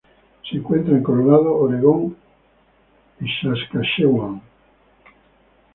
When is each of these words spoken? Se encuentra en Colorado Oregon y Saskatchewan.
Se 0.49 0.57
encuentra 0.57 0.95
en 0.97 1.03
Colorado 1.03 1.55
Oregon 1.57 2.17
y 3.19 3.25
Saskatchewan. 3.45 4.41